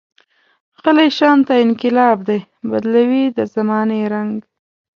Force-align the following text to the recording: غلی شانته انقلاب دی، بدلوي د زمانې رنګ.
غلی 0.81 1.09
شانته 1.17 1.53
انقلاب 1.65 2.17
دی، 2.27 2.39
بدلوي 2.69 3.23
د 3.37 3.39
زمانې 3.53 4.01
رنګ. 4.13 4.35